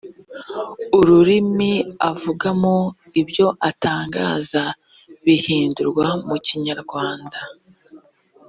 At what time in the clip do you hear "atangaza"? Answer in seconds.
3.69-4.63